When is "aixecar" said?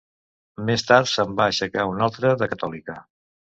1.53-1.87